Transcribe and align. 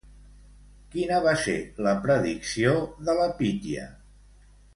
Quina 0.95 1.19
va 1.25 1.33
ser 1.41 1.55
la 1.89 1.93
predicció 2.07 2.73
de 3.11 3.17
la 3.21 3.29
pítia? 3.43 3.87